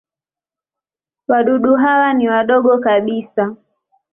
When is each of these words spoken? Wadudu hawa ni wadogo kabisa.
Wadudu 1.27 1.75
hawa 1.75 2.13
ni 2.13 2.29
wadogo 2.29 2.77
kabisa. 2.77 3.55